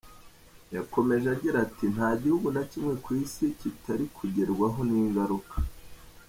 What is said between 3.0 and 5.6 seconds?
ku Isi kitari kugerwaho n’ingaruka.